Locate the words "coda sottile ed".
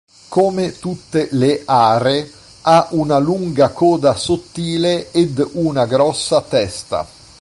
3.69-5.37